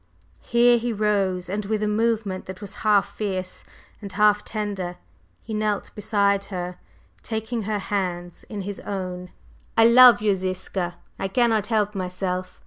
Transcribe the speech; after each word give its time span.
Here 0.41 0.79
he 0.79 0.91
rose, 0.91 1.47
and 1.47 1.65
with 1.65 1.83
a 1.83 1.87
movement 1.87 2.45
that 2.47 2.59
was 2.59 2.77
half 2.81 3.15
fierce 3.15 3.63
and 4.01 4.11
half 4.11 4.43
tender, 4.43 4.97
he 5.43 5.53
knelt 5.53 5.91
beside 5.93 6.45
her, 6.45 6.79
taking 7.21 7.61
her 7.69 7.77
hands 7.77 8.43
in 8.45 8.61
his 8.61 8.79
own. 8.79 9.29
"I 9.77 9.85
love 9.85 10.19
you, 10.19 10.33
Ziska! 10.33 10.95
I 11.19 11.27
cannot 11.27 11.67
help 11.67 11.93
myself. 11.93 12.59